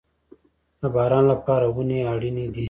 [0.79, 2.59] د باران لپاره ونې اړین دي